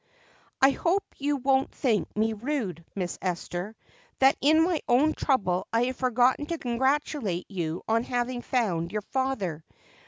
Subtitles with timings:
[0.63, 3.75] "I hope you won't think me rude, Miss Esther,
[4.17, 9.03] that in my own trouble I have forgotten to congratulate you on having found your
[9.03, 9.63] father.